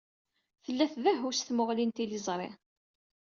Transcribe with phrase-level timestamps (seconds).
[0.63, 2.49] Tella tdehhu s tmuɣli n tliẓri.